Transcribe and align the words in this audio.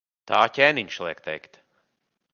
Tā 0.29 0.39
ķēniņš 0.55 0.97
liek 1.07 1.23
teikt. 1.29 1.63